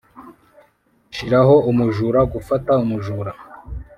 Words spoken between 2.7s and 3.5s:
umujura.